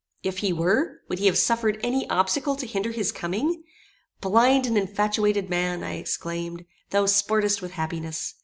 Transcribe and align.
If 0.23 0.39
he 0.39 0.51
were, 0.51 1.01
would 1.09 1.19
he 1.19 1.27
have 1.27 1.37
suffered 1.37 1.79
any 1.83 2.09
obstacle 2.09 2.55
to 2.55 2.65
hinder 2.65 2.91
his 2.91 3.11
coming? 3.11 3.63
Blind 4.19 4.65
and 4.65 4.75
infatuated 4.75 5.47
man! 5.47 5.83
I 5.83 5.97
exclaimed. 5.97 6.65
Thou 6.89 7.05
sportest 7.05 7.61
with 7.61 7.73
happiness. 7.73 8.33